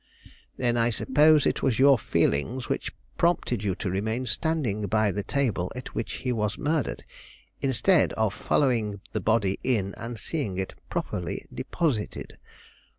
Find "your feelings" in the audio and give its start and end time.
1.77-2.67